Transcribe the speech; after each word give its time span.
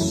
Good 0.00 0.08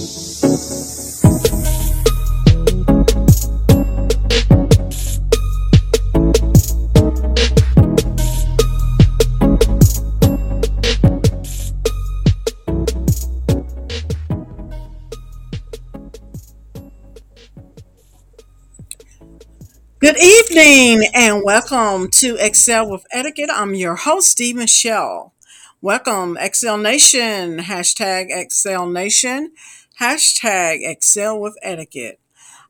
evening 20.17 21.09
and 21.15 21.43
welcome 21.43 22.09
to 22.11 22.35
Excel 22.39 22.87
with 22.87 23.07
Etiquette. 23.11 23.49
I'm 23.51 23.73
your 23.73 23.95
host, 23.95 24.37
D. 24.37 24.53
Michele. 24.53 25.33
Welcome, 25.81 26.35
Excel 26.37 26.77
Nation, 26.77 27.59
hashtag 27.59 28.27
Excel 28.31 28.85
Nation, 28.85 29.53
hashtag 29.99 30.79
Excel 30.81 31.37
with 31.37 31.57
Etiquette. 31.61 32.21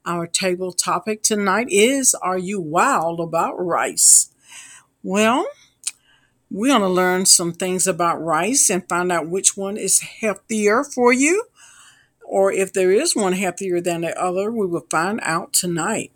Our 0.03 0.25
table 0.25 0.71
topic 0.71 1.21
tonight 1.21 1.67
is 1.69 2.15
Are 2.15 2.39
you 2.39 2.59
wild 2.59 3.19
about 3.19 3.63
rice? 3.63 4.31
Well, 5.03 5.47
we're 6.49 6.69
going 6.69 6.81
to 6.81 6.87
learn 6.87 7.27
some 7.27 7.53
things 7.53 7.85
about 7.85 8.19
rice 8.19 8.71
and 8.71 8.89
find 8.89 9.11
out 9.11 9.29
which 9.29 9.55
one 9.55 9.77
is 9.77 9.99
healthier 9.99 10.83
for 10.83 11.13
you, 11.13 11.45
or 12.23 12.51
if 12.51 12.73
there 12.73 12.91
is 12.91 13.15
one 13.15 13.33
healthier 13.33 13.79
than 13.79 14.01
the 14.01 14.19
other, 14.19 14.51
we 14.51 14.65
will 14.65 14.87
find 14.89 15.19
out 15.21 15.53
tonight. 15.53 16.11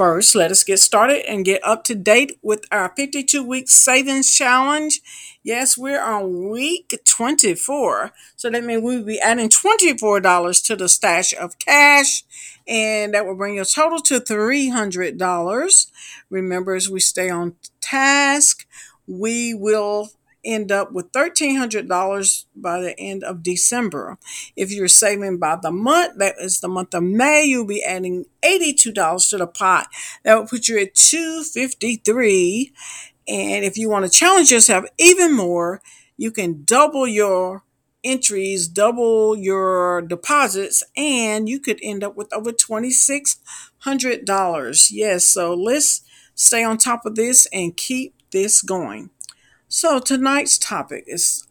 First, 0.00 0.34
let 0.34 0.50
us 0.50 0.64
get 0.64 0.78
started 0.78 1.30
and 1.30 1.44
get 1.44 1.62
up 1.62 1.84
to 1.84 1.94
date 1.94 2.38
with 2.40 2.64
our 2.72 2.90
52 2.96 3.44
week 3.44 3.68
savings 3.68 4.34
challenge. 4.34 5.02
Yes, 5.42 5.76
we're 5.76 6.02
on 6.02 6.48
week 6.48 6.98
24. 7.04 8.10
So 8.34 8.48
that 8.48 8.64
means 8.64 8.82
we'll 8.82 9.04
be 9.04 9.20
adding 9.20 9.50
$24 9.50 10.64
to 10.64 10.76
the 10.76 10.88
stash 10.88 11.34
of 11.34 11.58
cash, 11.58 12.24
and 12.66 13.12
that 13.12 13.26
will 13.26 13.34
bring 13.34 13.56
your 13.56 13.66
total 13.66 14.00
to 14.04 14.20
$300. 14.20 15.86
Remember, 16.30 16.74
as 16.74 16.88
we 16.88 17.00
stay 17.00 17.28
on 17.28 17.56
task, 17.82 18.66
we 19.06 19.52
will 19.52 20.12
end 20.44 20.72
up 20.72 20.92
with 20.92 21.12
$1,300 21.12 22.46
by 22.56 22.80
the 22.80 22.98
end 22.98 23.22
of 23.24 23.42
December. 23.42 24.18
If 24.56 24.72
you're 24.72 24.88
saving 24.88 25.38
by 25.38 25.56
the 25.60 25.70
month, 25.70 26.18
that 26.18 26.36
is 26.38 26.60
the 26.60 26.68
month 26.68 26.94
of 26.94 27.02
May, 27.02 27.44
you'll 27.44 27.66
be 27.66 27.84
adding 27.84 28.26
$82 28.42 29.28
to 29.30 29.38
the 29.38 29.46
pot. 29.46 29.88
That 30.24 30.34
will 30.36 30.46
put 30.46 30.68
you 30.68 30.78
at 30.80 30.94
253 30.94 32.72
And 33.28 33.64
if 33.64 33.78
you 33.78 33.88
want 33.88 34.04
to 34.04 34.10
challenge 34.10 34.50
yourself 34.50 34.84
even 34.98 35.34
more, 35.34 35.80
you 36.16 36.30
can 36.30 36.64
double 36.64 37.06
your 37.06 37.62
entries, 38.02 38.66
double 38.66 39.36
your 39.36 40.02
deposits, 40.02 40.82
and 40.96 41.48
you 41.48 41.60
could 41.60 41.78
end 41.82 42.02
up 42.02 42.16
with 42.16 42.32
over 42.32 42.50
$2,600. 42.52 44.88
Yes, 44.90 45.24
so 45.26 45.54
let's 45.54 46.02
stay 46.34 46.64
on 46.64 46.78
top 46.78 47.04
of 47.04 47.14
this 47.14 47.46
and 47.52 47.76
keep 47.76 48.14
this 48.32 48.62
going. 48.62 49.10
So 49.72 50.00
tonight's 50.00 50.58
topic 50.58 51.04
is 51.06 51.46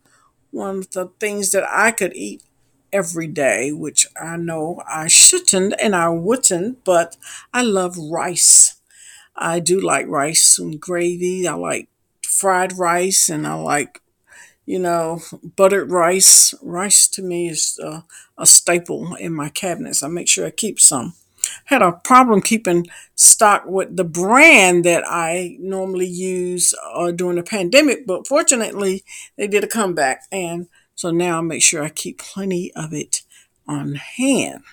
one 0.51 0.79
of 0.79 0.91
the 0.91 1.07
things 1.21 1.51
that 1.51 1.63
I 1.69 1.91
could 1.91 2.13
eat 2.13 2.43
every 2.91 3.27
day, 3.27 3.71
which 3.71 4.05
I 4.21 4.35
know 4.35 4.83
I 4.85 5.07
shouldn't 5.07 5.73
and 5.81 5.95
I 5.95 6.09
wouldn't, 6.09 6.83
but 6.83 7.15
I 7.53 7.61
love 7.61 7.97
rice. 7.97 8.75
I 9.37 9.61
do 9.61 9.79
like 9.79 10.07
rice 10.07 10.59
and 10.59 10.81
gravy. 10.81 11.47
I 11.47 11.53
like 11.53 11.87
fried 12.27 12.77
rice 12.77 13.29
and 13.29 13.47
I 13.47 13.53
like, 13.53 14.01
you 14.65 14.79
know, 14.79 15.21
buttered 15.55 15.89
rice. 15.89 16.53
Rice 16.61 17.07
to 17.09 17.21
me 17.21 17.47
is 17.47 17.79
uh, 17.81 18.01
a 18.37 18.45
staple 18.45 19.15
in 19.15 19.33
my 19.33 19.47
cabinets. 19.47 20.03
I 20.03 20.09
make 20.09 20.27
sure 20.27 20.45
I 20.45 20.51
keep 20.51 20.81
some 20.81 21.13
had 21.69 21.81
a 21.83 21.93
problem 21.93 22.41
keeping 22.41 22.87
stock 23.15 23.63
with 23.67 23.95
the 23.95 24.03
brand 24.03 24.85
that 24.85 25.03
I 25.07 25.55
normally 25.59 26.07
use 26.07 26.73
uh, 26.93 27.11
during 27.11 27.37
the 27.37 27.43
pandemic, 27.43 28.07
but 28.07 28.27
fortunately 28.27 29.03
they 29.37 29.47
did 29.47 29.63
a 29.63 29.67
comeback, 29.67 30.23
and 30.31 30.67
so 30.95 31.11
now 31.11 31.37
I 31.37 31.41
make 31.41 31.61
sure 31.61 31.83
I 31.83 31.89
keep 31.89 32.17
plenty 32.17 32.73
of 32.75 32.91
it 32.93 33.21
on 33.67 33.95
hand. 33.95 34.63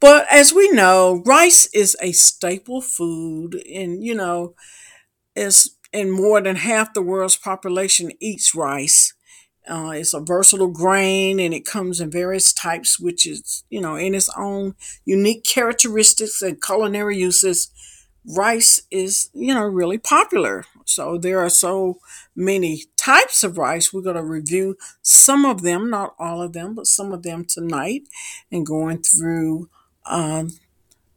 But 0.00 0.26
as 0.30 0.52
we 0.52 0.70
know, 0.70 1.22
rice 1.24 1.66
is 1.72 1.96
a 2.00 2.12
staple 2.12 2.80
food, 2.82 3.54
and 3.72 4.04
you 4.04 4.14
know, 4.14 4.54
is 5.36 5.76
and 5.92 6.12
more 6.12 6.40
than 6.40 6.56
half 6.56 6.94
the 6.94 7.02
world's 7.02 7.36
population 7.36 8.12
eats 8.20 8.54
rice. 8.54 9.14
Uh, 9.68 9.92
it's 9.94 10.12
a 10.12 10.20
versatile 10.20 10.68
grain 10.68 11.40
and 11.40 11.54
it 11.54 11.64
comes 11.64 12.00
in 12.00 12.10
various 12.10 12.52
types, 12.52 13.00
which 13.00 13.26
is, 13.26 13.64
you 13.70 13.80
know, 13.80 13.96
in 13.96 14.14
its 14.14 14.28
own 14.36 14.74
unique 15.04 15.44
characteristics 15.44 16.42
and 16.42 16.62
culinary 16.62 17.16
uses. 17.16 17.70
Rice 18.26 18.82
is, 18.90 19.30
you 19.32 19.54
know, 19.54 19.64
really 19.64 19.98
popular. 19.98 20.64
So 20.84 21.16
there 21.18 21.40
are 21.40 21.50
so 21.50 21.98
many 22.36 22.84
types 22.96 23.42
of 23.42 23.56
rice. 23.58 23.92
We're 23.92 24.02
going 24.02 24.16
to 24.16 24.22
review 24.22 24.76
some 25.02 25.44
of 25.44 25.62
them, 25.62 25.90
not 25.90 26.14
all 26.18 26.42
of 26.42 26.52
them, 26.52 26.74
but 26.74 26.86
some 26.86 27.12
of 27.12 27.22
them 27.22 27.44
tonight, 27.44 28.02
and 28.50 28.66
going 28.66 29.02
through 29.02 29.68
um, 30.06 30.58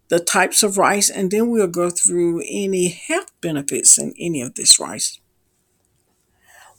the 0.09 0.19
types 0.19 0.63
of 0.63 0.77
rice, 0.77 1.09
and 1.09 1.31
then 1.31 1.49
we'll 1.49 1.67
go 1.67 1.89
through 1.89 2.41
any 2.47 2.89
health 2.89 3.31
benefits 3.41 3.97
in 3.97 4.13
any 4.17 4.41
of 4.41 4.55
this 4.55 4.79
rice. 4.79 5.19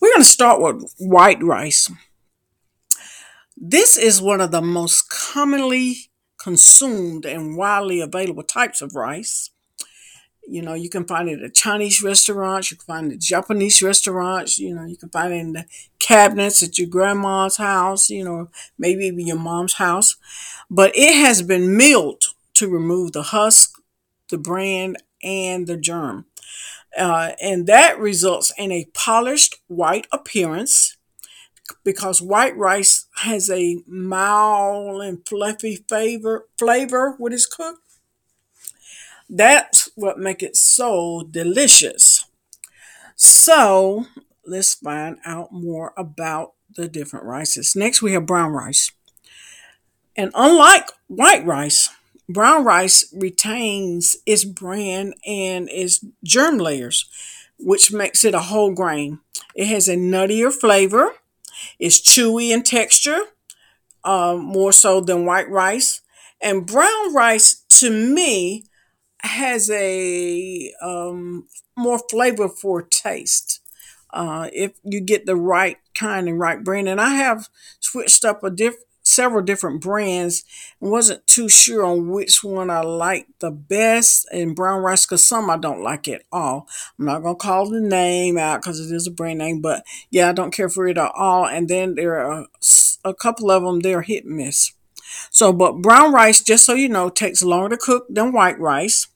We're 0.00 0.10
going 0.10 0.22
to 0.22 0.28
start 0.28 0.60
with 0.60 0.94
white 0.98 1.42
rice. 1.42 1.90
This 3.56 3.96
is 3.96 4.22
one 4.22 4.40
of 4.40 4.52
the 4.52 4.62
most 4.62 5.10
commonly 5.10 6.10
consumed 6.38 7.26
and 7.26 7.56
widely 7.56 8.00
available 8.00 8.44
types 8.44 8.80
of 8.80 8.94
rice. 8.94 9.50
You 10.46 10.62
know, 10.62 10.74
you 10.74 10.88
can 10.88 11.04
find 11.04 11.28
it 11.28 11.42
at 11.42 11.54
Chinese 11.54 12.02
restaurants, 12.02 12.70
you 12.70 12.76
can 12.76 12.86
find 12.86 13.12
it 13.12 13.16
at 13.16 13.20
Japanese 13.20 13.82
restaurants, 13.82 14.58
you 14.58 14.74
know, 14.74 14.84
you 14.84 14.96
can 14.96 15.10
find 15.10 15.32
it 15.34 15.38
in 15.38 15.52
the 15.52 15.66
cabinets 15.98 16.62
at 16.62 16.78
your 16.78 16.88
grandma's 16.88 17.58
house, 17.58 18.08
you 18.08 18.24
know, 18.24 18.48
maybe 18.78 19.04
even 19.06 19.26
your 19.26 19.38
mom's 19.38 19.74
house. 19.74 20.16
But 20.70 20.92
it 20.94 21.14
has 21.14 21.42
been 21.42 21.76
milled 21.76 22.24
to 22.54 22.68
remove 22.68 23.12
the 23.12 23.24
husk, 23.24 23.82
the 24.30 24.38
bran, 24.38 24.96
and 25.22 25.66
the 25.66 25.76
germ. 25.76 26.24
Uh, 26.96 27.32
and 27.40 27.66
that 27.66 27.98
results 27.98 28.52
in 28.58 28.72
a 28.72 28.88
polished 28.94 29.56
white 29.66 30.06
appearance 30.12 30.96
because 31.84 32.22
white 32.22 32.56
rice 32.56 33.06
has 33.16 33.50
a 33.50 33.82
mild 33.86 35.02
and 35.02 35.26
fluffy 35.26 35.76
flavor 35.88 36.48
flavor 36.58 37.14
when 37.18 37.32
it's 37.32 37.46
cooked. 37.46 37.80
That's 39.28 39.90
what 39.94 40.18
makes 40.18 40.42
it 40.42 40.56
so 40.56 41.28
delicious. 41.30 42.24
So 43.16 44.06
let's 44.46 44.74
find 44.74 45.18
out 45.24 45.52
more 45.52 45.92
about 45.96 46.54
the 46.74 46.88
different 46.88 47.26
rices. 47.26 47.76
Next, 47.76 48.00
we 48.00 48.12
have 48.12 48.26
brown 48.26 48.52
rice. 48.52 48.90
And 50.16 50.30
unlike 50.34 50.90
white 51.08 51.44
rice, 51.44 51.90
Brown 52.28 52.64
rice 52.64 53.12
retains 53.16 54.16
its 54.26 54.44
bran 54.44 55.14
and 55.26 55.68
its 55.70 56.04
germ 56.24 56.58
layers, 56.58 57.06
which 57.58 57.92
makes 57.92 58.24
it 58.24 58.34
a 58.34 58.40
whole 58.40 58.72
grain. 58.72 59.20
It 59.54 59.66
has 59.66 59.88
a 59.88 59.96
nuttier 59.96 60.52
flavor. 60.52 61.12
It's 61.78 62.00
chewy 62.00 62.50
in 62.50 62.62
texture, 62.62 63.20
uh, 64.04 64.36
more 64.36 64.72
so 64.72 65.00
than 65.00 65.26
white 65.26 65.50
rice. 65.50 66.02
And 66.40 66.66
brown 66.66 67.14
rice, 67.14 67.64
to 67.80 67.90
me, 67.90 68.64
has 69.22 69.70
a 69.70 70.72
um, 70.82 71.48
more 71.76 71.98
flavorful 71.98 72.88
taste. 72.90 73.60
Uh, 74.12 74.48
if 74.52 74.72
you 74.84 75.00
get 75.00 75.26
the 75.26 75.36
right 75.36 75.78
kind 75.94 76.28
and 76.28 76.38
right 76.40 76.62
brand, 76.64 76.88
and 76.88 77.00
I 77.00 77.10
have 77.10 77.48
switched 77.80 78.24
up 78.24 78.42
a 78.44 78.50
diff- 78.50 78.84
several 79.08 79.42
different 79.42 79.80
brands 79.80 80.44
and 80.80 80.90
wasn't 80.90 81.26
too 81.26 81.48
sure 81.48 81.84
on 81.84 82.08
which 82.08 82.44
one 82.44 82.70
I 82.70 82.80
liked 82.80 83.40
the 83.40 83.50
best 83.50 84.26
in 84.32 84.54
brown 84.54 84.82
rice 84.82 85.06
because 85.06 85.26
some 85.26 85.50
I 85.50 85.56
don't 85.56 85.82
like 85.82 86.08
at 86.08 86.22
all. 86.30 86.68
I'm 86.98 87.06
not 87.06 87.22
going 87.22 87.36
to 87.36 87.40
call 87.40 87.68
the 87.68 87.80
name 87.80 88.38
out 88.38 88.60
because 88.60 88.80
it 88.80 88.94
is 88.94 89.06
a 89.06 89.10
brand 89.10 89.38
name, 89.38 89.60
but 89.60 89.84
yeah, 90.10 90.28
I 90.28 90.32
don't 90.32 90.52
care 90.52 90.68
for 90.68 90.86
it 90.86 90.98
at 90.98 91.12
all. 91.14 91.46
And 91.46 91.68
then 91.68 91.94
there 91.94 92.20
are 92.20 92.46
a 93.04 93.14
couple 93.14 93.50
of 93.50 93.62
them, 93.62 93.80
they're 93.80 94.02
hit 94.02 94.24
and 94.24 94.36
miss. 94.36 94.72
So, 95.30 95.52
but 95.52 95.80
brown 95.80 96.12
rice, 96.12 96.42
just 96.42 96.64
so 96.64 96.74
you 96.74 96.88
know, 96.88 97.08
takes 97.08 97.42
longer 97.42 97.70
to 97.70 97.76
cook 97.76 98.06
than 98.08 98.32
white 98.32 98.58
rice, 98.58 99.08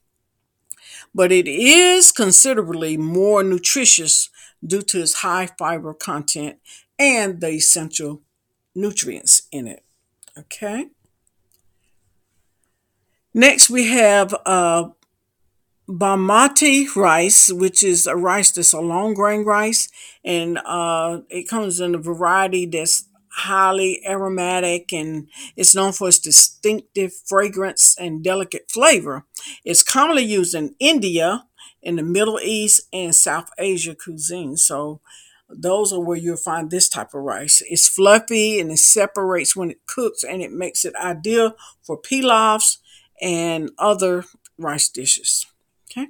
but 1.14 1.30
it 1.30 1.46
is 1.46 2.12
considerably 2.12 2.96
more 2.96 3.42
nutritious 3.42 4.30
due 4.64 4.82
to 4.82 5.02
its 5.02 5.14
high 5.14 5.48
fiber 5.58 5.92
content 5.92 6.58
and 6.98 7.40
the 7.40 7.50
essential 7.50 8.22
nutrients 8.74 9.42
in 9.50 9.66
it. 9.66 9.84
Okay. 10.38 10.88
Next, 13.34 13.70
we 13.70 13.88
have 13.88 14.34
uh, 14.44 14.90
basmati 15.88 16.94
rice, 16.94 17.50
which 17.52 17.82
is 17.82 18.06
a 18.06 18.16
rice 18.16 18.50
that's 18.50 18.72
a 18.72 18.80
long 18.80 19.14
grain 19.14 19.44
rice, 19.44 19.88
and 20.24 20.58
uh, 20.64 21.20
it 21.28 21.48
comes 21.48 21.80
in 21.80 21.94
a 21.94 21.98
variety 21.98 22.66
that's 22.66 23.08
highly 23.34 24.02
aromatic 24.06 24.92
and 24.92 25.26
it's 25.56 25.74
known 25.74 25.92
for 25.92 26.08
its 26.08 26.18
distinctive 26.18 27.12
fragrance 27.26 27.96
and 27.98 28.22
delicate 28.22 28.70
flavor. 28.70 29.24
It's 29.64 29.82
commonly 29.82 30.24
used 30.24 30.54
in 30.54 30.74
India, 30.78 31.46
in 31.82 31.96
the 31.96 32.02
Middle 32.02 32.38
East, 32.40 32.82
and 32.92 33.14
South 33.14 33.48
Asia 33.58 33.94
cuisine. 33.94 34.56
So 34.56 35.00
those 35.54 35.92
are 35.92 36.00
where 36.00 36.16
you'll 36.16 36.36
find 36.36 36.70
this 36.70 36.88
type 36.88 37.14
of 37.14 37.22
rice. 37.22 37.62
It's 37.68 37.88
fluffy 37.88 38.60
and 38.60 38.70
it 38.70 38.78
separates 38.78 39.56
when 39.56 39.70
it 39.70 39.86
cooks 39.86 40.24
and 40.24 40.42
it 40.42 40.52
makes 40.52 40.84
it 40.84 40.94
ideal 40.96 41.54
for 41.82 42.00
pilafs 42.00 42.78
and 43.20 43.70
other 43.78 44.24
rice 44.58 44.88
dishes. 44.88 45.46
Okay. 45.90 46.08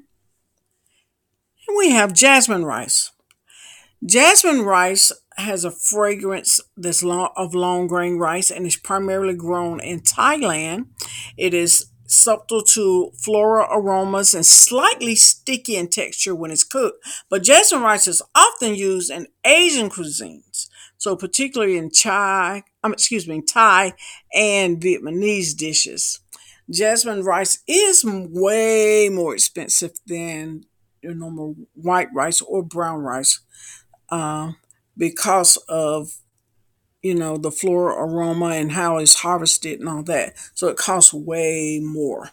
And 1.69 1.77
we 1.77 1.91
have 1.91 2.12
jasmine 2.12 2.65
rice. 2.65 3.12
Jasmine 4.05 4.62
rice 4.62 5.12
has 5.37 5.65
a 5.65 5.71
fragrance 5.71 6.61
that's 6.77 7.03
long, 7.03 7.31
of 7.37 7.55
long 7.55 7.87
grain 7.87 8.19
rice 8.19 8.50
and 8.50 8.67
is 8.67 8.77
primarily 8.77 9.35
grown 9.35 9.81
in 9.81 10.00
Thailand. 10.00 10.87
It 11.37 11.55
is 11.55 11.87
subtle 12.12 12.62
to 12.62 13.11
floral 13.17 13.67
aromas 13.70 14.35
and 14.35 14.44
slightly 14.44 15.14
sticky 15.14 15.76
in 15.76 15.88
texture 15.88 16.35
when 16.35 16.50
it's 16.50 16.64
cooked. 16.64 17.05
But 17.31 17.43
jasmine 17.43 17.82
rice 17.82 18.06
is 18.06 18.23
often 18.35 18.75
used 18.75 19.11
in 19.11 19.29
Asian 19.44 19.88
cuisines, 19.88 20.69
so 20.99 21.17
particularly 21.17 21.79
in 21.79 21.91
Chai, 21.91 22.64
um, 22.85 22.93
excuse 22.93 23.26
me, 23.26 23.41
Thai 23.43 23.94
and 24.35 24.81
Vietnamese 24.81 25.56
dishes. 25.56 26.20
Jasmine 26.70 27.23
rice 27.23 27.59
is 27.67 28.05
way 28.05 29.08
more 29.08 29.35
expensive 29.35 29.93
than 30.06 30.65
your 31.03 31.15
normal 31.15 31.56
white 31.75 32.08
rice 32.15 32.41
or 32.41 32.62
brown 32.62 33.00
rice 33.00 33.41
uh, 34.11 34.53
because 34.97 35.56
of 35.69 36.12
you 37.02 37.14
know 37.14 37.37
the 37.37 37.50
floral 37.50 37.99
aroma 37.99 38.50
and 38.50 38.72
how 38.72 38.99
it's 38.99 39.16
harvested 39.16 39.81
and 39.81 39.88
all 39.88 40.02
that. 40.04 40.34
So 40.54 40.69
it 40.69 40.76
costs 40.76 41.12
way 41.12 41.81
more. 41.82 42.31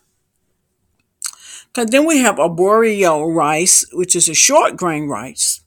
Cause 1.74 1.88
then 1.88 2.06
we 2.06 2.20
have 2.20 2.38
arborio 2.38 3.34
rice, 3.34 3.86
which 3.94 4.16
is 4.16 4.28
a 4.30 4.34
short 4.34 4.76
grain 4.76 5.08
rice. 5.08 5.62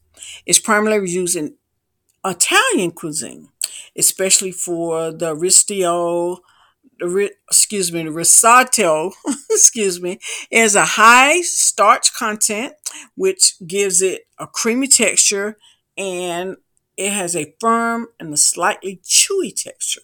It's 0.47 0.59
primarily 0.59 1.11
used 1.11 1.37
in 1.37 1.55
Italian 2.25 2.93
cuisine, 2.93 3.49
especially 3.97 4.53
for 4.53 5.13
the 5.13 5.35
ristio, 5.35 6.39
the 6.99 7.31
excuse 7.49 7.93
me, 7.93 8.05
the 8.05 8.13
risotto, 8.13 9.13
excuse 9.51 10.01
me, 10.01 10.19
it 10.51 10.61
has 10.61 10.75
a 10.75 10.85
high 10.85 11.41
starch 11.41 12.13
content, 12.15 12.75
which 13.15 13.55
gives 13.67 14.03
it 14.03 14.27
a 14.39 14.47
creamy 14.47 14.89
texture 14.89 15.57
and 15.97 16.57
it 16.97 17.13
has 17.13 17.35
a 17.35 17.55
firm 17.61 18.09
and 18.21 18.33
a 18.33 18.37
slightly 18.37 19.01
chewy 19.05 19.55
texture. 19.55 20.03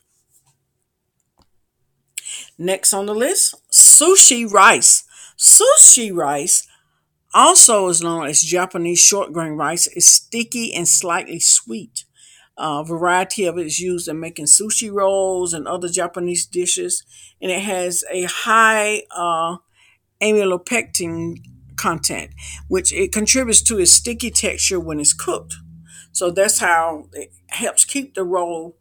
Next 2.57 2.93
on 2.93 3.07
the 3.07 3.15
list, 3.15 3.55
sushi 3.71 4.51
rice. 4.51 5.05
Sushi 5.37 6.15
rice, 6.15 6.67
also 7.35 7.89
is 7.89 8.03
known 8.03 8.27
as 8.27 8.43
Japanese 8.43 8.99
short 8.99 9.33
grain 9.33 9.53
rice, 9.53 9.87
is 9.89 10.07
sticky 10.07 10.75
and 10.75 10.89
slightly 10.89 11.39
sweet. 11.39 12.05
A 12.57 12.83
variety 12.83 13.45
of 13.45 13.57
it 13.59 13.67
is 13.67 13.79
used 13.79 14.09
in 14.09 14.19
making 14.19 14.47
sushi 14.47 14.93
rolls 14.93 15.55
and 15.55 15.69
other 15.69 15.89
Japanese 15.89 16.45
dishes, 16.47 17.05
and 17.41 17.53
it 17.53 17.63
has 17.63 18.03
a 18.11 18.25
high 18.25 19.03
uh, 19.17 19.59
amylopectin 20.21 21.37
content, 21.77 22.33
which 22.67 22.93
it 22.93 23.13
contributes 23.13 23.63
to 23.63 23.79
its 23.79 23.93
sticky 23.93 24.31
texture 24.31 24.81
when 24.81 24.99
it's 24.99 25.13
cooked. 25.13 25.55
So 26.13 26.31
that's 26.31 26.59
how 26.59 27.09
it 27.13 27.33
helps 27.49 27.85
keep 27.85 28.15
the 28.15 28.25
roll 28.25 28.77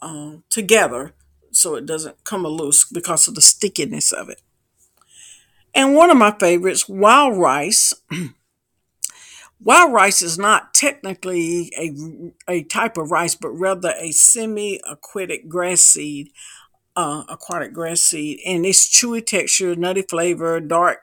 um, 0.00 0.44
together 0.50 1.14
so 1.50 1.74
it 1.74 1.86
doesn't 1.86 2.24
come 2.24 2.44
loose 2.44 2.84
because 2.84 3.26
of 3.26 3.34
the 3.34 3.42
stickiness 3.42 4.12
of 4.12 4.28
it. 4.28 4.42
And 5.74 5.94
one 5.94 6.10
of 6.10 6.16
my 6.16 6.34
favorites, 6.38 6.88
wild 6.88 7.36
rice. 7.36 7.94
wild 9.60 9.92
rice 9.92 10.22
is 10.22 10.38
not 10.38 10.74
technically 10.74 11.72
a, 11.78 12.52
a 12.52 12.62
type 12.64 12.96
of 12.96 13.10
rice, 13.10 13.34
but 13.34 13.50
rather 13.50 13.94
a 13.98 14.12
semi 14.12 14.80
aquatic 14.88 15.48
grass 15.48 15.80
seed, 15.80 16.30
uh, 16.96 17.24
aquatic 17.28 17.72
grass 17.72 18.00
seed. 18.00 18.40
And 18.46 18.64
its 18.64 18.88
chewy 18.88 19.24
texture, 19.24 19.74
nutty 19.74 20.02
flavor, 20.02 20.60
dark 20.60 21.00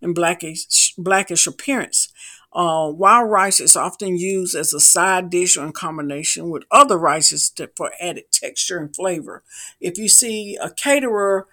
and 0.00 0.14
blackish, 0.14 0.94
blackish 0.96 1.46
appearance. 1.46 2.12
Uh, 2.52 2.90
wild 2.92 3.30
rice 3.30 3.60
is 3.60 3.76
often 3.76 4.16
used 4.16 4.56
as 4.56 4.72
a 4.72 4.80
side 4.80 5.30
dish 5.30 5.56
or 5.56 5.66
in 5.66 5.72
combination 5.72 6.48
with 6.48 6.64
other 6.70 6.98
rices 6.98 7.50
to, 7.50 7.70
for 7.76 7.92
added 8.00 8.24
texture 8.32 8.78
and 8.78 8.94
flavor. 8.94 9.44
If 9.80 9.98
you 9.98 10.08
see 10.08 10.56
a 10.60 10.70
caterer, 10.70 11.46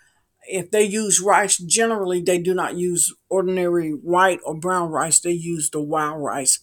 if 0.47 0.71
they 0.71 0.83
use 0.83 1.21
rice, 1.21 1.57
generally 1.57 2.21
they 2.21 2.37
do 2.37 2.53
not 2.53 2.75
use 2.77 3.13
ordinary 3.29 3.91
white 3.91 4.39
or 4.45 4.55
brown 4.55 4.89
rice. 4.89 5.19
They 5.19 5.31
use 5.31 5.69
the 5.69 5.81
wild 5.81 6.23
rice. 6.23 6.59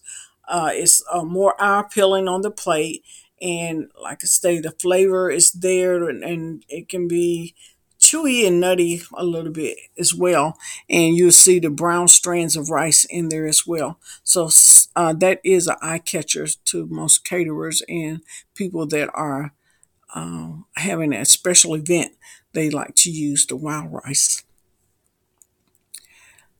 Uh, 0.48 0.70
it's 0.72 1.04
uh, 1.12 1.24
more 1.24 1.60
eye 1.62 1.80
appealing 1.80 2.26
on 2.26 2.42
the 2.42 2.50
plate, 2.50 3.04
and 3.40 3.90
like 4.00 4.20
I 4.22 4.26
say, 4.26 4.60
the 4.60 4.72
flavor 4.72 5.30
is 5.30 5.52
there, 5.52 6.08
and, 6.08 6.22
and 6.24 6.64
it 6.68 6.88
can 6.88 7.06
be 7.06 7.54
chewy 8.12 8.46
and 8.46 8.60
nutty 8.60 9.02
a 9.14 9.24
little 9.24 9.52
bit 9.52 9.78
as 9.98 10.14
well. 10.14 10.58
And 10.88 11.16
you'll 11.16 11.32
see 11.32 11.58
the 11.58 11.70
brown 11.70 12.08
strands 12.08 12.56
of 12.56 12.70
rice 12.70 13.04
in 13.04 13.28
there 13.28 13.46
as 13.46 13.66
well. 13.66 13.98
So 14.22 14.50
uh, 14.96 15.14
that 15.14 15.40
is 15.44 15.66
an 15.66 15.76
eye 15.80 15.98
catcher 15.98 16.46
to 16.66 16.86
most 16.86 17.24
caterers 17.24 17.82
and 17.88 18.20
people 18.54 18.86
that 18.86 19.10
are 19.14 19.52
uh, 20.14 20.52
having 20.76 21.12
a 21.12 21.24
special 21.24 21.74
event. 21.74 22.12
They 22.52 22.70
like 22.70 22.94
to 22.96 23.10
use 23.10 23.46
the 23.46 23.56
wild 23.56 23.92
rice. 23.92 24.42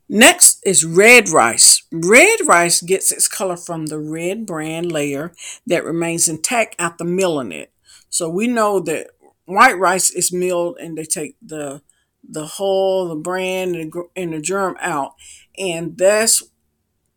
Next 0.08 0.60
is 0.66 0.84
red 0.84 1.31
rice. 1.31 1.82
Red 1.90 2.40
rice 2.46 2.82
gets 2.82 3.10
its 3.12 3.28
color 3.28 3.56
from 3.56 3.87
the 3.87 3.99
red 3.99 4.44
bran 4.44 4.88
layer 4.88 5.32
that 5.66 5.84
remains 5.84 6.28
intact 6.28 6.76
after 6.78 7.04
milling 7.04 7.52
it. 7.52 7.72
So 8.10 8.28
we 8.28 8.46
know 8.46 8.78
that 8.81 9.08
white 9.54 9.78
rice 9.78 10.10
is 10.10 10.32
milled 10.32 10.78
and 10.81 10.96
they 10.96 11.04
take 11.04 11.37
the 11.43 11.82
the 12.28 12.46
hull, 12.46 13.08
the 13.08 13.16
bran, 13.16 13.75
and 13.75 13.93
the, 13.93 14.04
and 14.14 14.32
the 14.32 14.40
germ 14.40 14.76
out, 14.81 15.14
and 15.58 15.99
that's 15.99 16.43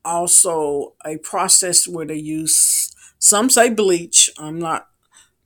also 0.04 0.94
a 1.06 1.18
process 1.18 1.88
where 1.88 2.06
they 2.06 2.16
use 2.16 2.94
some 3.20 3.50
say 3.50 3.70
bleach. 3.70 4.30
I'm 4.38 4.60
not 4.60 4.88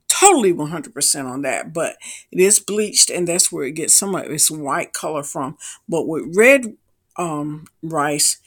totally 0.08 0.52
100% 0.52 1.24
on 1.24 1.42
that, 1.42 1.72
but 1.72 1.96
it 2.30 2.40
is 2.40 2.58
bleached, 2.58 3.10
and 3.10 3.28
that's 3.28 3.50
where 3.52 3.64
it 3.64 3.72
gets 3.72 3.94
some 3.94 4.14
of 4.14 4.30
its 4.30 4.50
white 4.50 4.92
color 4.92 5.22
from. 5.22 5.56
But 5.88 6.06
with 6.06 6.34
red 6.36 6.76
um, 7.16 7.66
rice, 7.82 8.38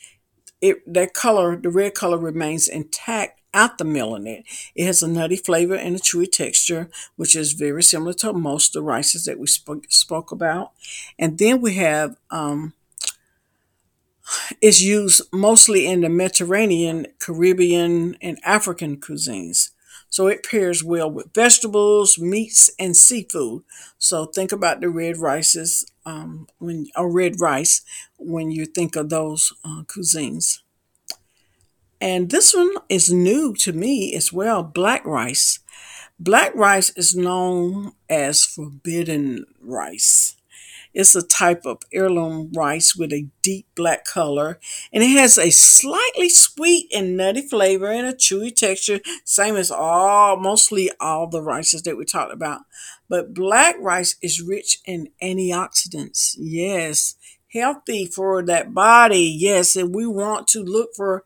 it 0.61 0.81
that 0.91 1.13
color, 1.13 1.55
the 1.55 1.69
red 1.69 1.93
color, 1.93 2.17
remains 2.17 2.67
intact 2.67 3.32
at 3.53 3.77
the 3.77 3.85
milling 3.85 4.27
it. 4.27 4.45
It 4.75 4.85
has 4.85 5.03
a 5.03 5.07
nutty 5.07 5.35
flavor 5.37 5.75
and 5.75 5.95
a 5.95 5.99
chewy 5.99 6.31
texture, 6.31 6.89
which 7.15 7.35
is 7.35 7.53
very 7.53 7.83
similar 7.83 8.13
to 8.13 8.33
most 8.33 8.75
of 8.75 8.81
the 8.81 8.85
rices 8.85 9.25
that 9.25 9.39
we 9.39 9.47
spoke, 9.47 9.85
spoke 9.89 10.31
about. 10.31 10.71
And 11.19 11.37
then 11.37 11.61
we 11.61 11.75
have 11.75 12.15
um, 12.31 12.73
it's 14.61 14.81
used 14.81 15.21
mostly 15.31 15.85
in 15.85 16.01
the 16.01 16.09
Mediterranean, 16.09 17.07
Caribbean, 17.19 18.15
and 18.21 18.37
African 18.43 18.97
cuisines. 18.97 19.69
So 20.09 20.27
it 20.27 20.45
pairs 20.45 20.83
well 20.83 21.09
with 21.09 21.33
vegetables, 21.33 22.19
meats, 22.19 22.69
and 22.79 22.95
seafood. 22.95 23.63
So 23.97 24.25
think 24.25 24.51
about 24.51 24.79
the 24.79 24.89
red 24.89 25.17
rices 25.17 25.85
um, 26.05 26.47
when 26.59 26.87
or 26.95 27.11
red 27.11 27.39
rice 27.41 27.81
when 28.17 28.51
you 28.51 28.65
think 28.65 28.95
of 28.95 29.09
those 29.09 29.53
uh, 29.65 29.83
cuisines. 29.83 30.59
And 32.03 32.29
this 32.31 32.53
one 32.53 32.73
is 32.89 33.13
new 33.13 33.53
to 33.55 33.71
me 33.71 34.13
as 34.13 34.33
well 34.33 34.61
black 34.61 35.05
rice. 35.05 35.59
Black 36.19 36.53
rice 36.55 36.89
is 36.97 37.15
known 37.15 37.93
as 38.09 38.45
forbidden 38.45 39.45
rice. 39.61 40.35
It's 40.93 41.15
a 41.15 41.23
type 41.23 41.65
of 41.65 41.79
heirloom 41.93 42.51
rice 42.53 42.95
with 42.95 43.13
a 43.13 43.27
deep 43.43 43.67
black 43.75 44.05
color, 44.05 44.59
and 44.93 45.03
it 45.03 45.09
has 45.11 45.37
a 45.37 45.51
slightly 45.51 46.29
sweet 46.29 46.91
and 46.95 47.17
nutty 47.17 47.43
flavor 47.47 47.87
and 47.91 48.07
a 48.07 48.13
chewy 48.13 48.55
texture, 48.55 49.01
same 49.25 49.55
as 49.55 49.71
all 49.71 50.37
mostly 50.37 50.91
all 50.99 51.27
the 51.27 51.43
rices 51.43 51.83
that 51.83 51.97
we 51.97 52.05
talked 52.05 52.33
about. 52.33 52.61
But 53.09 53.33
black 53.33 53.75
rice 53.79 54.17
is 54.21 54.41
rich 54.41 54.79
in 54.85 55.09
antioxidants. 55.21 56.35
Yes, 56.39 57.15
healthy 57.53 58.07
for 58.07 58.43
that 58.43 58.73
body. 58.73 59.35
Yes, 59.39 59.75
and 59.75 59.95
we 59.95 60.07
want 60.07 60.47
to 60.49 60.63
look 60.63 60.89
for 60.95 61.23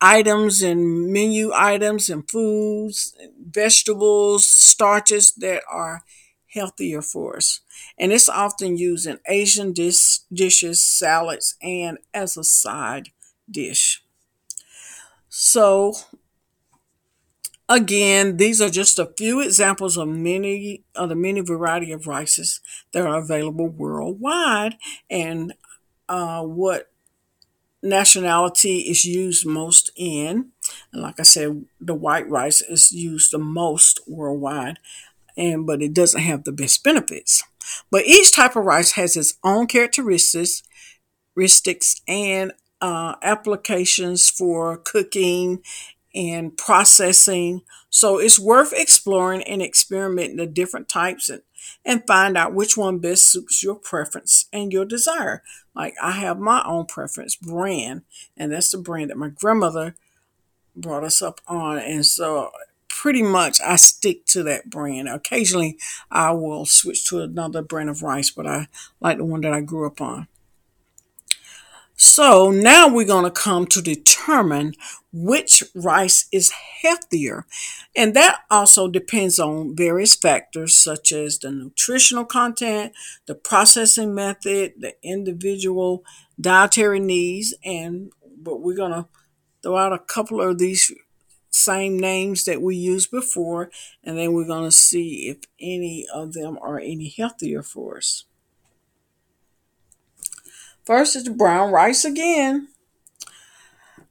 items 0.00 0.62
and 0.62 1.12
menu 1.12 1.52
items 1.54 2.08
and 2.10 2.28
foods, 2.30 3.14
vegetables, 3.40 4.46
starches 4.46 5.32
that 5.34 5.62
are 5.70 6.02
healthier 6.54 7.02
for 7.02 7.36
us. 7.36 7.60
And 7.98 8.12
it's 8.12 8.28
often 8.28 8.76
used 8.76 9.06
in 9.06 9.18
Asian 9.26 9.72
dish, 9.72 10.20
dishes, 10.32 10.84
salads, 10.86 11.54
and 11.62 11.98
as 12.12 12.36
a 12.36 12.44
side 12.44 13.10
dish. 13.50 14.02
So, 15.28 15.94
Again, 17.68 18.36
these 18.36 18.60
are 18.60 18.68
just 18.68 18.98
a 18.98 19.12
few 19.16 19.40
examples 19.40 19.96
of 19.96 20.08
many 20.08 20.82
of 20.96 21.08
the 21.08 21.14
many 21.14 21.40
variety 21.40 21.92
of 21.92 22.08
rices 22.08 22.60
that 22.92 23.06
are 23.06 23.18
available 23.18 23.68
worldwide 23.68 24.74
and 25.08 25.54
uh, 26.08 26.42
what 26.42 26.90
nationality 27.82 28.80
is 28.80 29.04
used 29.04 29.46
most 29.46 29.90
in. 29.96 30.50
And 30.92 31.02
like 31.02 31.18
I 31.20 31.24
said, 31.24 31.64
the 31.80 31.94
white 31.94 32.28
rice 32.28 32.60
is 32.62 32.92
used 32.92 33.32
the 33.32 33.38
most 33.38 34.00
worldwide, 34.06 34.78
and 35.36 35.66
but 35.66 35.82
it 35.82 35.94
doesn't 35.94 36.20
have 36.20 36.44
the 36.44 36.52
best 36.52 36.84
benefits. 36.84 37.42
But 37.90 38.06
each 38.06 38.34
type 38.34 38.56
of 38.56 38.64
rice 38.64 38.92
has 38.92 39.16
its 39.16 39.34
own 39.44 39.66
characteristics, 39.66 40.62
and 42.08 42.52
uh, 42.80 43.14
applications 43.22 44.28
for 44.30 44.78
cooking 44.78 45.62
and 46.14 46.56
processing. 46.56 47.62
So 47.88 48.18
it's 48.18 48.38
worth 48.38 48.72
exploring 48.72 49.42
and 49.44 49.62
experimenting 49.62 50.36
the 50.36 50.46
different 50.46 50.88
types 50.88 51.28
and, 51.28 51.42
and 51.84 52.06
find 52.06 52.36
out 52.36 52.54
which 52.54 52.76
one 52.76 52.98
best 52.98 53.24
suits 53.24 53.62
your 53.62 53.76
preference 53.76 54.46
and 54.52 54.72
your 54.72 54.84
desire. 54.84 55.42
Like 55.74 55.94
I 56.02 56.12
have 56.12 56.38
my 56.38 56.62
own 56.64 56.86
preference 56.86 57.36
brand, 57.36 58.02
and 58.36 58.52
that's 58.52 58.70
the 58.70 58.78
brand 58.78 59.10
that 59.10 59.16
my 59.16 59.28
grandmother 59.28 59.94
brought 60.76 61.04
us 61.04 61.22
up 61.22 61.40
on. 61.46 61.78
And 61.78 62.04
so 62.06 62.50
pretty 62.88 63.22
much 63.22 63.60
I 63.60 63.76
stick 63.76 64.26
to 64.26 64.42
that 64.42 64.68
brand. 64.68 65.08
Occasionally 65.08 65.78
I 66.10 66.32
will 66.32 66.66
switch 66.66 67.08
to 67.08 67.20
another 67.20 67.62
brand 67.62 67.88
of 67.88 68.02
rice, 68.02 68.30
but 68.30 68.46
I 68.46 68.68
like 69.00 69.18
the 69.18 69.24
one 69.24 69.40
that 69.42 69.54
I 69.54 69.60
grew 69.60 69.86
up 69.86 70.00
on. 70.00 70.28
So 72.02 72.50
now 72.50 72.88
we're 72.88 73.04
going 73.04 73.26
to 73.26 73.30
come 73.30 73.66
to 73.66 73.82
determine 73.82 74.72
which 75.12 75.62
rice 75.74 76.24
is 76.32 76.50
healthier. 76.80 77.44
And 77.94 78.16
that 78.16 78.38
also 78.50 78.88
depends 78.88 79.38
on 79.38 79.76
various 79.76 80.16
factors 80.16 80.78
such 80.78 81.12
as 81.12 81.38
the 81.38 81.50
nutritional 81.50 82.24
content, 82.24 82.94
the 83.26 83.34
processing 83.34 84.14
method, 84.14 84.72
the 84.78 84.94
individual 85.02 86.02
dietary 86.40 87.00
needs, 87.00 87.54
and 87.62 88.10
but 88.34 88.62
we're 88.62 88.76
going 88.76 88.92
to 88.92 89.06
throw 89.62 89.76
out 89.76 89.92
a 89.92 89.98
couple 89.98 90.40
of 90.40 90.56
these 90.56 90.90
same 91.50 91.98
names 91.98 92.44
that 92.46 92.62
we 92.62 92.76
used 92.76 93.10
before, 93.10 93.70
and 94.02 94.16
then 94.16 94.32
we're 94.32 94.46
going 94.46 94.64
to 94.64 94.74
see 94.74 95.28
if 95.28 95.36
any 95.60 96.06
of 96.14 96.32
them 96.32 96.56
are 96.62 96.80
any 96.80 97.12
healthier 97.14 97.62
for 97.62 97.98
us. 97.98 98.24
First 100.84 101.16
is 101.16 101.28
brown 101.28 101.72
rice 101.72 102.04
again. 102.04 102.68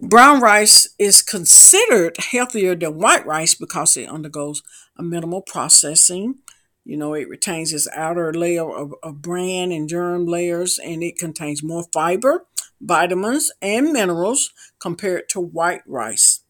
Brown 0.01 0.39
rice 0.39 0.87
is 0.97 1.21
considered 1.21 2.15
healthier 2.17 2.73
than 2.73 2.99
white 2.99 3.25
rice 3.25 3.53
because 3.53 3.97
it 3.97 4.09
undergoes 4.09 4.63
a 4.97 5.03
minimal 5.03 5.41
processing. 5.41 6.35
You 6.85 6.95
know, 6.95 7.13
it 7.13 7.27
retains 7.27 7.73
its 7.73 7.87
outer 7.93 8.33
layer 8.33 8.69
of, 8.69 8.93
of 9.03 9.21
bran 9.21 9.71
and 9.71 9.89
germ 9.89 10.25
layers, 10.25 10.79
and 10.79 11.03
it 11.03 11.17
contains 11.17 11.61
more 11.61 11.83
fiber, 11.91 12.45
vitamins, 12.79 13.51
and 13.61 13.91
minerals 13.91 14.51
compared 14.79 15.27
to 15.29 15.41
white 15.41 15.81
rice. 15.85 16.41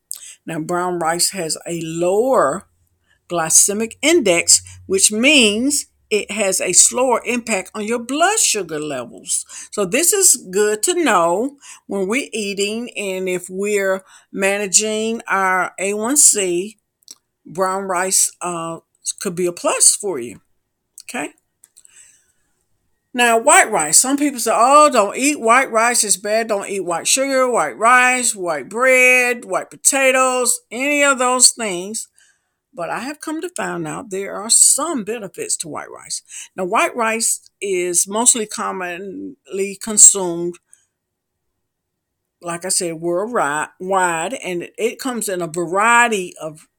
Now, 0.45 0.59
brown 0.59 0.99
rice 0.99 1.31
has 1.31 1.57
a 1.67 1.81
lower 1.81 2.67
glycemic 3.29 3.93
index, 4.01 4.61
which 4.85 5.11
means 5.11 5.87
it 6.09 6.31
has 6.31 6.59
a 6.59 6.73
slower 6.73 7.21
impact 7.25 7.71
on 7.75 7.83
your 7.83 7.99
blood 7.99 8.39
sugar 8.39 8.79
levels. 8.79 9.45
So 9.71 9.85
this 9.85 10.11
is 10.11 10.35
good 10.51 10.81
to 10.83 11.03
know 11.03 11.57
when 11.87 12.07
we're 12.07 12.29
eating 12.33 12.89
and 12.97 13.29
if 13.29 13.47
we're 13.49 14.03
managing 14.31 15.21
our 15.27 15.73
A1C, 15.79 16.77
brown 17.45 17.83
rice 17.83 18.31
uh, 18.41 18.79
could 19.19 19.35
be 19.35 19.45
a 19.45 19.51
plus 19.51 19.95
for 19.95 20.19
you. 20.19 20.41
Okay. 21.03 21.33
Now, 23.11 23.39
white 23.39 23.71
rice. 23.71 23.99
Some 23.99 24.17
people 24.17 24.39
say, 24.39 24.51
oh, 24.53 24.89
don't 24.91 25.17
eat 25.17 25.39
white 25.39 25.71
rice. 25.71 26.03
It's 26.03 26.15
bad. 26.15 26.47
Don't 26.47 26.69
eat 26.69 26.85
white 26.85 27.07
sugar, 27.07 27.49
white 27.49 27.77
rice, 27.77 28.35
white 28.35 28.69
bread, 28.69 29.45
white 29.45 29.71
potatoes, 29.71 30.59
any 30.69 31.03
of 31.03 31.17
those 31.17 31.49
things. 31.49 32.07
But 32.79 32.89
I 32.89 32.99
have 32.99 33.19
come 33.19 33.41
to 33.41 33.49
find 33.49 33.85
out 33.85 34.09
there 34.09 34.35
are 34.35 34.49
some 34.49 35.03
benefits 35.03 35.57
to 35.57 35.67
white 35.67 35.91
rice. 35.91 36.21
Now, 36.55 36.63
white 36.63 36.95
rice 36.95 37.51
is 37.59 38.07
mostly 38.07 38.45
commonly 38.45 39.77
consumed, 39.83 40.55
like 42.41 42.63
I 42.63 42.69
said, 42.69 43.01
worldwide, 43.01 44.33
and 44.33 44.69
it 44.77 44.97
comes 44.97 45.27
in 45.27 45.41
a 45.41 45.47
variety 45.47 46.33
of, 46.41 46.69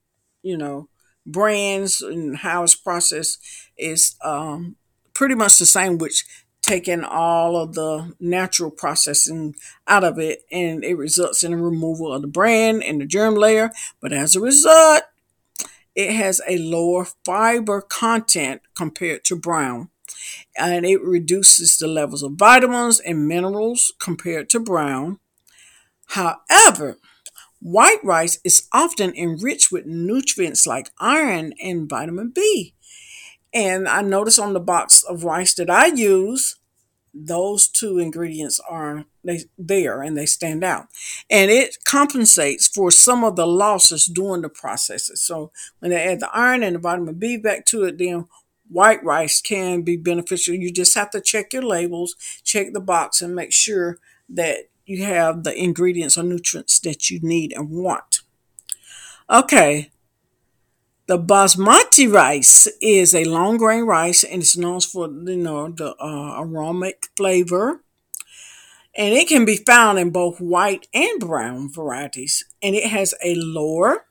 you 0.42 0.57
know, 0.57 0.88
brands 1.26 2.00
and 2.00 2.38
how 2.38 2.62
it's 2.62 2.75
processed 2.75 3.38
is 3.76 4.16
um, 4.25 4.76
pretty 5.12 5.35
much 5.35 5.59
the 5.59 5.66
same, 5.66 5.99
which 5.99 6.25
taking 6.62 7.04
all 7.04 7.59
of 7.59 7.75
the 7.75 8.14
natural 8.19 8.71
processing 8.71 9.54
out 9.87 10.04
of 10.04 10.19
it 10.19 10.45
and 10.50 10.83
it 10.83 10.95
results 10.95 11.45
in 11.45 11.52
a 11.52 11.59
removal 11.59 12.11
of 12.11 12.23
the 12.23 12.28
bran 12.28 12.80
and 12.83 13.02
the 13.02 13.07
germ 13.07 13.35
layer. 13.35 13.71
But 14.00 14.14
as 14.14 14.35
a 14.35 14.40
result, 14.40 15.02
it 15.94 16.12
has 16.12 16.40
a 16.49 16.59
lower 16.59 17.06
fiber 17.25 17.80
content 17.80 18.62
compared 18.76 19.25
to 19.25 19.37
brown, 19.37 19.90
and 20.56 20.87
it 20.87 21.02
reduces 21.02 21.76
the 21.78 21.87
levels 21.87 22.23
of 22.23 22.32
vitamins 22.32 23.00
and 23.00 23.26
minerals 23.26 23.92
compared 23.99 24.49
to 24.50 24.61
brown. 24.61 25.18
However, 26.09 26.99
white 27.61 28.02
rice 28.02 28.38
is 28.44 28.68
often 28.73 29.14
enriched 29.14 29.70
with 29.70 29.87
nutrients 29.87 30.66
like 30.66 30.90
iron 30.99 31.54
and 31.62 31.88
vitamin 31.88 32.30
B. 32.30 32.75
And 33.52 33.88
I 33.88 34.02
notice 34.02 34.38
on 34.38 34.52
the 34.52 34.61
box 34.61 35.02
of 35.02 35.25
rice 35.25 35.54
that 35.54 35.68
I 35.70 35.87
use, 35.87 36.59
those 37.12 37.68
two 37.68 37.98
ingredients 37.98 38.60
are 38.68 39.04
they 39.24 39.40
there 39.58 40.02
and 40.02 40.16
they 40.16 40.26
stand 40.26 40.62
out. 40.62 40.86
And 41.28 41.50
it 41.50 41.78
compensates 41.84 42.68
for 42.68 42.90
some 42.90 43.24
of 43.24 43.36
the 43.36 43.46
losses 43.46 44.06
during 44.06 44.42
the 44.42 44.48
processes. 44.48 45.20
So 45.20 45.50
when 45.80 45.90
they 45.90 46.02
add 46.02 46.20
the 46.20 46.30
iron 46.32 46.62
and 46.62 46.76
the 46.76 46.80
vitamin 46.80 47.14
b 47.14 47.36
back 47.36 47.66
to 47.66 47.84
it 47.84 47.98
then 47.98 48.26
white 48.68 49.02
rice 49.02 49.40
can 49.40 49.82
be 49.82 49.96
beneficial. 49.96 50.54
You 50.54 50.72
just 50.72 50.94
have 50.94 51.10
to 51.10 51.20
check 51.20 51.52
your 51.52 51.62
labels 51.62 52.14
check 52.44 52.72
the 52.72 52.80
box 52.80 53.20
and 53.20 53.34
make 53.34 53.52
sure 53.52 53.98
that 54.28 54.68
you 54.86 55.04
have 55.04 55.44
the 55.44 55.56
ingredients 55.56 56.16
or 56.16 56.22
nutrients 56.22 56.78
that 56.80 57.10
you 57.10 57.20
need 57.20 57.52
and 57.52 57.70
want. 57.70 58.20
Okay 59.28 59.90
the 61.10 61.18
basmati 61.18 62.08
rice 62.08 62.68
is 62.80 63.16
a 63.16 63.24
long 63.24 63.56
grain 63.56 63.82
rice 63.82 64.22
and 64.22 64.42
it's 64.42 64.56
known 64.56 64.80
for 64.80 65.08
you 65.08 65.36
know 65.36 65.68
the 65.68 65.96
uh, 65.96 66.40
aromatic 66.40 67.08
flavor. 67.16 67.82
And 68.96 69.12
it 69.12 69.26
can 69.26 69.44
be 69.44 69.56
found 69.56 69.98
in 69.98 70.10
both 70.10 70.40
white 70.40 70.86
and 70.94 71.18
brown 71.18 71.72
varieties. 71.72 72.44
And 72.62 72.76
it 72.76 72.84
has 72.84 73.12
a 73.24 73.34
lower 73.34 74.04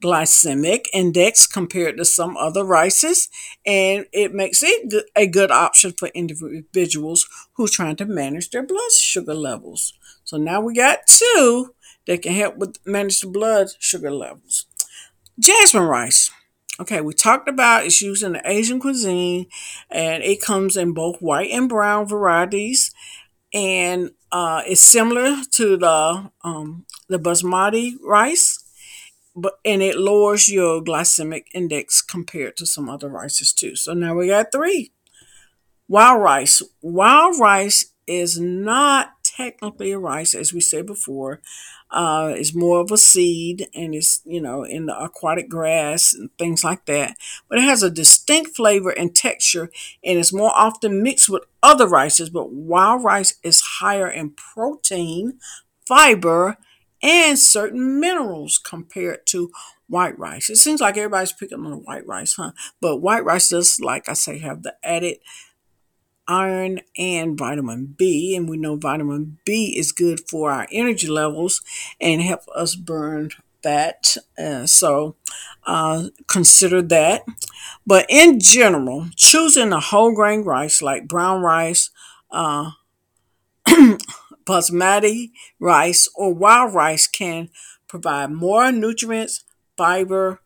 glycemic 0.00 0.84
index 0.92 1.44
compared 1.48 1.96
to 1.96 2.04
some 2.04 2.36
other 2.36 2.62
rices. 2.62 3.28
And 3.66 4.06
it 4.12 4.32
makes 4.32 4.62
it 4.62 4.94
a 5.16 5.26
good 5.26 5.50
option 5.50 5.92
for 5.98 6.06
individuals 6.14 7.28
who 7.54 7.64
are 7.64 7.68
trying 7.78 7.96
to 7.96 8.06
manage 8.06 8.50
their 8.50 8.62
blood 8.62 8.92
sugar 8.92 9.34
levels. 9.34 9.92
So 10.22 10.36
now 10.36 10.60
we 10.60 10.74
got 10.74 11.00
two 11.08 11.74
that 12.06 12.22
can 12.22 12.34
help 12.34 12.58
with 12.58 12.78
manage 12.86 13.20
the 13.20 13.28
blood 13.28 13.70
sugar 13.80 14.12
levels. 14.12 14.66
Jasmine 15.38 15.84
rice. 15.84 16.30
Okay, 16.80 17.00
we 17.00 17.12
talked 17.12 17.48
about 17.48 17.84
it's 17.84 18.00
used 18.02 18.22
in 18.22 18.32
the 18.32 18.50
Asian 18.50 18.80
cuisine 18.80 19.46
and 19.90 20.22
it 20.22 20.40
comes 20.40 20.76
in 20.76 20.92
both 20.92 21.20
white 21.20 21.50
and 21.50 21.68
brown 21.68 22.06
varieties 22.08 22.92
and 23.52 24.10
uh, 24.32 24.62
it's 24.66 24.82
similar 24.82 25.36
to 25.52 25.76
the 25.76 26.30
um, 26.44 26.86
the 27.08 27.18
basmati 27.18 27.94
rice 28.02 28.58
but 29.36 29.54
and 29.64 29.82
it 29.82 29.96
lowers 29.98 30.50
your 30.50 30.82
glycemic 30.82 31.44
index 31.54 32.02
compared 32.02 32.56
to 32.56 32.66
some 32.66 32.88
other 32.88 33.08
rices 33.08 33.52
too. 33.52 33.76
So 33.76 33.94
now 33.94 34.14
we 34.14 34.28
got 34.28 34.52
three. 34.52 34.92
Wild 35.88 36.22
rice. 36.22 36.62
Wild 36.80 37.38
rice 37.38 37.92
is 38.06 38.38
not 38.40 39.22
technically 39.24 39.92
a 39.92 39.98
rice, 39.98 40.34
as 40.34 40.52
we 40.52 40.60
said 40.60 40.86
before. 40.86 41.40
Uh, 41.92 42.32
it's 42.34 42.54
more 42.54 42.80
of 42.80 42.90
a 42.90 42.96
seed 42.96 43.68
and 43.74 43.94
it's, 43.94 44.22
you 44.24 44.40
know, 44.40 44.64
in 44.64 44.86
the 44.86 44.98
aquatic 44.98 45.48
grass 45.48 46.14
and 46.14 46.30
things 46.38 46.64
like 46.64 46.86
that. 46.86 47.16
But 47.50 47.58
it 47.58 47.64
has 47.64 47.82
a 47.82 47.90
distinct 47.90 48.56
flavor 48.56 48.90
and 48.90 49.14
texture 49.14 49.70
and 50.02 50.18
it's 50.18 50.32
more 50.32 50.52
often 50.54 51.02
mixed 51.02 51.28
with 51.28 51.44
other 51.62 51.86
rices. 51.86 52.30
But 52.30 52.50
wild 52.50 53.04
rice 53.04 53.34
is 53.42 53.60
higher 53.60 54.08
in 54.08 54.30
protein, 54.30 55.38
fiber, 55.86 56.56
and 57.02 57.38
certain 57.38 58.00
minerals 58.00 58.58
compared 58.58 59.26
to 59.26 59.50
white 59.88 60.18
rice. 60.18 60.48
It 60.48 60.56
seems 60.56 60.80
like 60.80 60.96
everybody's 60.96 61.32
picking 61.32 61.58
on 61.58 61.70
the 61.70 61.76
white 61.76 62.06
rice, 62.06 62.34
huh? 62.34 62.52
But 62.80 62.98
white 62.98 63.24
rice 63.24 63.48
does, 63.50 63.80
like 63.80 64.08
I 64.08 64.14
say, 64.14 64.38
have 64.38 64.62
the 64.62 64.74
added 64.82 65.18
iron 66.32 66.80
and 66.96 67.36
vitamin 67.38 67.94
B. 67.98 68.34
And 68.36 68.48
we 68.48 68.56
know 68.56 68.76
vitamin 68.76 69.38
B 69.44 69.76
is 69.78 69.92
good 69.92 70.20
for 70.28 70.50
our 70.50 70.66
energy 70.72 71.08
levels 71.08 71.60
and 72.00 72.22
help 72.22 72.42
us 72.54 72.74
burn 72.74 73.30
fat. 73.62 74.16
Uh, 74.38 74.66
so 74.66 75.16
uh, 75.66 76.08
consider 76.26 76.82
that. 76.82 77.24
But 77.86 78.06
in 78.08 78.40
general, 78.40 79.08
choosing 79.16 79.72
a 79.72 79.80
whole 79.80 80.14
grain 80.14 80.42
rice 80.42 80.82
like 80.82 81.08
brown 81.08 81.42
rice, 81.42 81.90
uh, 82.30 82.72
basmati 84.46 85.30
rice, 85.60 86.08
or 86.14 86.34
wild 86.34 86.74
rice 86.74 87.06
can 87.06 87.48
provide 87.88 88.30
more 88.30 88.72
nutrients, 88.72 89.44
fiber, 89.76 90.40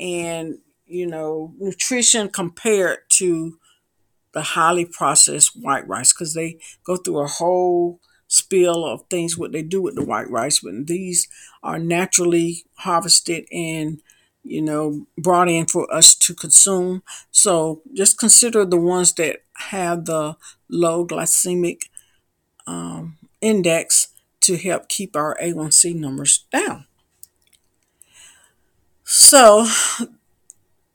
and 0.00 0.58
you 0.86 1.06
know 1.06 1.54
nutrition 1.58 2.28
compared 2.28 2.98
to 3.10 3.59
the 4.32 4.42
highly 4.42 4.84
processed 4.84 5.52
white 5.60 5.86
rice 5.88 6.12
because 6.12 6.34
they 6.34 6.58
go 6.84 6.96
through 6.96 7.18
a 7.20 7.26
whole 7.26 8.00
spiel 8.28 8.84
of 8.84 9.02
things 9.10 9.36
what 9.36 9.50
they 9.52 9.62
do 9.62 9.82
with 9.82 9.96
the 9.96 10.04
white 10.04 10.30
rice 10.30 10.60
but 10.60 10.86
these 10.86 11.26
are 11.62 11.78
naturally 11.78 12.64
harvested 12.76 13.44
and 13.52 14.00
you 14.44 14.62
know 14.62 15.06
brought 15.18 15.48
in 15.48 15.66
for 15.66 15.92
us 15.92 16.14
to 16.14 16.34
consume. 16.34 17.02
So 17.30 17.82
just 17.94 18.18
consider 18.18 18.64
the 18.64 18.78
ones 18.80 19.12
that 19.14 19.42
have 19.70 20.06
the 20.06 20.36
low 20.68 21.06
glycemic 21.06 21.82
um, 22.66 23.18
index 23.40 24.08
to 24.42 24.56
help 24.56 24.88
keep 24.88 25.16
our 25.16 25.36
a1c 25.40 25.94
numbers 25.94 26.44
down. 26.52 26.86
So 29.04 29.66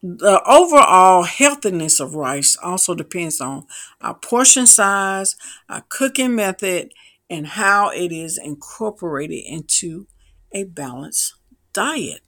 the 0.05 0.41
overall 0.45 1.23
healthiness 1.23 1.99
of 1.99 2.13
rice 2.13 2.55
also 2.61 2.93
depends 2.93 3.41
on 3.41 3.65
our 4.01 4.13
portion 4.13 4.67
size, 4.67 5.35
our 5.67 5.83
cooking 5.89 6.35
method, 6.35 6.91
and 7.29 7.47
how 7.47 7.89
it 7.89 8.11
is 8.11 8.37
incorporated 8.37 9.43
into 9.45 10.05
a 10.51 10.63
balanced 10.63 11.33
diet. 11.73 12.21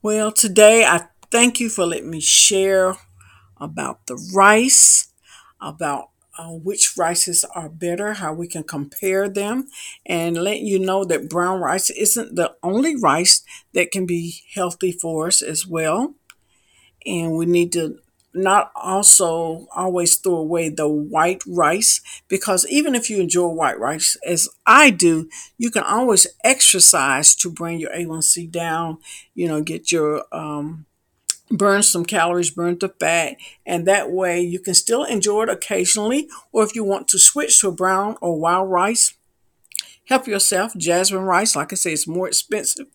Well, 0.00 0.32
today 0.32 0.84
I 0.84 1.08
thank 1.30 1.60
you 1.60 1.68
for 1.68 1.84
letting 1.84 2.10
me 2.10 2.20
share 2.20 2.96
about 3.58 4.06
the 4.06 4.16
rice, 4.34 5.12
about 5.60 6.08
uh, 6.38 6.48
which 6.48 6.94
rices 6.96 7.44
are 7.54 7.68
better, 7.68 8.14
how 8.14 8.32
we 8.32 8.46
can 8.46 8.62
compare 8.62 9.28
them, 9.28 9.68
and 10.04 10.36
let 10.36 10.60
you 10.60 10.78
know 10.78 11.04
that 11.04 11.28
brown 11.28 11.60
rice 11.60 11.90
isn't 11.90 12.36
the 12.36 12.54
only 12.62 12.96
rice 12.96 13.42
that 13.74 13.90
can 13.90 14.06
be 14.06 14.42
healthy 14.54 14.92
for 14.92 15.28
us 15.28 15.42
as 15.42 15.66
well. 15.66 16.14
And 17.04 17.36
we 17.36 17.46
need 17.46 17.72
to 17.72 17.98
not 18.34 18.70
also 18.74 19.66
always 19.74 20.16
throw 20.16 20.34
away 20.36 20.68
the 20.68 20.88
white 20.88 21.42
rice 21.46 22.00
because 22.28 22.66
even 22.68 22.94
if 22.94 23.08
you 23.08 23.20
enjoy 23.20 23.48
white 23.48 23.78
rice, 23.78 24.16
as 24.26 24.48
I 24.66 24.90
do, 24.90 25.28
you 25.56 25.70
can 25.70 25.84
always 25.84 26.26
exercise 26.44 27.34
to 27.36 27.50
bring 27.50 27.80
your 27.80 27.90
A1C 27.92 28.46
down, 28.46 28.98
you 29.34 29.48
know, 29.48 29.62
get 29.62 29.90
your 29.90 30.24
um, 30.32 30.85
burn 31.50 31.82
some 31.82 32.04
calories, 32.04 32.50
burn 32.50 32.78
the 32.78 32.88
fat, 32.88 33.36
and 33.64 33.86
that 33.86 34.10
way 34.10 34.40
you 34.40 34.58
can 34.58 34.74
still 34.74 35.04
enjoy 35.04 35.44
it 35.44 35.48
occasionally. 35.48 36.28
Or 36.52 36.64
if 36.64 36.74
you 36.74 36.84
want 36.84 37.08
to 37.08 37.18
switch 37.18 37.60
to 37.60 37.70
brown 37.70 38.16
or 38.20 38.38
wild 38.38 38.70
rice, 38.70 39.14
help 40.06 40.26
yourself. 40.26 40.72
Jasmine 40.76 41.22
rice, 41.22 41.56
like 41.56 41.72
I 41.72 41.76
say, 41.76 41.92
it's 41.92 42.06
more 42.06 42.28
expensive 42.28 42.86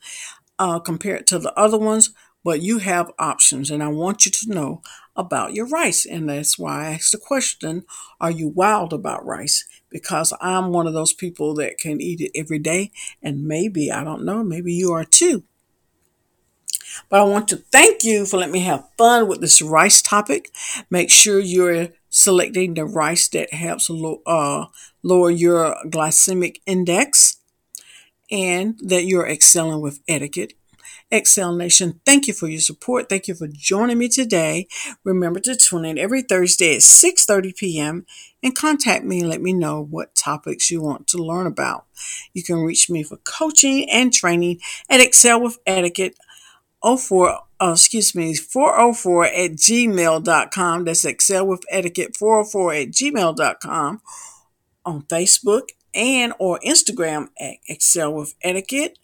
uh, 0.60 0.80
compared 0.80 1.28
to 1.28 1.40
the 1.40 1.54
other 1.58 1.78
ones, 1.78 2.12
but 2.44 2.62
you 2.62 2.80
have 2.80 3.12
options, 3.20 3.70
and 3.70 3.84
I 3.84 3.88
want 3.88 4.26
you 4.26 4.32
to 4.32 4.50
know 4.54 4.82
about 5.16 5.54
your 5.54 5.68
rice. 5.68 6.06
And 6.06 6.30
that's 6.30 6.58
why 6.58 6.88
I 6.88 6.92
asked 6.94 7.12
the 7.12 7.18
question 7.18 7.86
Are 8.20 8.32
you 8.32 8.48
wild 8.48 8.94
about 8.94 9.26
rice? 9.26 9.66
Because 9.90 10.34
I'm 10.42 10.72
one 10.72 10.88
of 10.88 10.94
those 10.94 11.14
people 11.14 11.54
that 11.56 11.78
can 11.78 12.02
eat 12.02 12.22
it 12.22 12.32
every 12.36 12.60
day, 12.60 12.92
and 13.22 13.46
maybe, 13.46 13.92
I 13.92 14.04
don't 14.04 14.24
know, 14.26 14.44
maybe 14.44 14.74
you 14.74 14.92
are 14.92 15.06
too. 15.06 15.44
But 17.10 17.22
I 17.22 17.24
want 17.24 17.48
to 17.50 17.58
thank 17.58 18.04
you 18.04 18.26
for 18.26 18.38
letting 18.38 18.54
me 18.54 18.60
have 18.62 18.88
fun 18.98 19.28
with 19.28 19.42
this 19.42 19.62
rice 19.62 20.02
topic. 20.02 20.52
Make 20.90 21.12
sure 21.12 21.40
you're 21.40 21.90
selecting 22.10 22.74
the 22.74 22.86
rice 22.86 23.28
that 23.30 23.54
helps 23.54 23.90
uh, 23.90 24.66
lower 25.04 25.32
your 25.32 25.76
glycemic 25.86 26.58
index 26.66 27.38
and 28.32 28.80
that 28.84 29.06
you're 29.06 29.28
excelling 29.28 29.82
with 29.82 30.00
etiquette. 30.08 30.54
Excel 31.14 31.54
Nation, 31.54 32.00
thank 32.06 32.28
you 32.28 32.34
for 32.34 32.48
your 32.48 32.62
support. 32.62 33.10
Thank 33.10 33.28
you 33.28 33.36
for 33.36 33.48
joining 33.48 33.98
me 33.98 34.08
today. 34.08 34.68
Remember 35.04 35.42
to 35.42 35.58
tune 35.58 35.84
in 35.84 35.98
every 35.98 36.22
Thursday 36.22 36.76
at 36.76 36.82
6:30 36.82 37.56
p.m. 37.58 38.06
and 38.42 38.56
contact 38.56 39.04
me 39.04 39.20
and 39.20 39.30
let 39.30 39.42
me 39.42 39.52
know 39.52 39.82
what 39.84 40.16
topics 40.16 40.72
you 40.72 40.82
want 40.82 41.08
to 41.08 41.18
learn 41.18 41.48
about. 41.48 41.86
You 42.34 42.44
can 42.44 42.62
reach 42.62 42.90
me 42.90 43.04
for 43.04 43.18
coaching 43.18 43.90
and 43.90 44.14
training 44.14 44.62
at 44.90 45.02
Excel 45.02 45.42
with 45.42 45.60
Etiquette 45.66 46.16
04, 46.84 47.40
uh, 47.60 47.72
excuse 47.72 48.14
me, 48.16 48.36
404 48.36 49.26
at 49.26 49.52
gmail.com. 49.52 50.86
That's 50.86 51.06
Excel 51.06 51.46
with 51.48 51.64
Etiquette 51.70 52.18
404 52.18 52.74
at 52.74 52.88
gmail.com 52.90 54.02
on 54.86 55.02
Facebook 55.04 55.70
and 55.94 56.34
or 56.40 56.60
Instagram 56.66 57.28
at 57.40 57.58
Excel 57.68 58.12
with 58.14 58.34
Etiquette 58.42 58.98